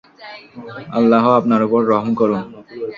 [0.97, 2.41] আল্লাহ আপনার উপর রহম করুন।